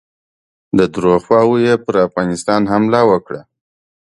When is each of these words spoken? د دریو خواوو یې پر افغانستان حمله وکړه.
د 0.77 0.79
دریو 0.93 1.15
خواوو 1.25 1.55
یې 1.65 1.73
پر 1.85 1.95
افغانستان 2.07 2.61
حمله 2.71 3.01
وکړه. 3.11 3.41